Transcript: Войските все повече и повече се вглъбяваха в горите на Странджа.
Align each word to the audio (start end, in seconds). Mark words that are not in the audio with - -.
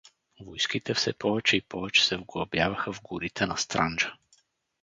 Войските 0.41 0.93
все 0.93 1.13
повече 1.13 1.57
и 1.57 1.61
повече 1.61 2.05
се 2.05 2.17
вглъбяваха 2.17 2.93
в 2.93 3.01
горите 3.01 3.45
на 3.45 3.57
Странджа. 3.57 4.13